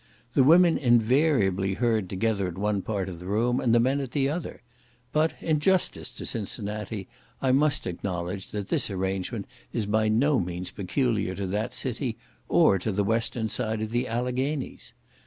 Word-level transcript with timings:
The 0.33 0.43
women 0.43 0.79
invariably 0.79 1.75
herd 1.75 2.09
together 2.09 2.47
at 2.47 2.57
one 2.57 2.81
part 2.81 3.07
of 3.07 3.19
the 3.19 3.27
room, 3.27 3.59
and 3.59 3.71
the 3.71 3.79
men 3.79 3.99
at 4.01 4.13
the 4.13 4.29
other; 4.29 4.63
but, 5.11 5.33
in 5.39 5.59
justice 5.59 6.09
to 6.13 6.25
Cincinnati, 6.25 7.07
I 7.39 7.51
must 7.51 7.85
acknowledge 7.85 8.47
that 8.49 8.69
this 8.69 8.89
arrangement 8.89 9.45
is 9.71 9.85
by 9.85 10.09
no 10.09 10.39
means 10.39 10.71
peculiar 10.71 11.35
to 11.35 11.45
that 11.45 11.75
city, 11.75 12.17
or 12.49 12.79
to 12.79 12.91
the 12.91 13.03
western 13.03 13.47
side 13.47 13.79
of 13.79 13.91
the 13.91 14.07
Alleghanies. 14.07 14.93